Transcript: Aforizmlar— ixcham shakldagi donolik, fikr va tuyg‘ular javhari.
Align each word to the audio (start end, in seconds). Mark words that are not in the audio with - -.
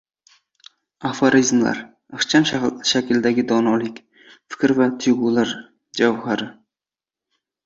Aforizmlar— 1.09 1.81
ixcham 2.19 2.47
shakldagi 2.93 3.43
donolik, 3.53 4.01
fikr 4.55 4.75
va 4.81 4.89
tuyg‘ular 5.05 5.55
javhari. 6.03 6.51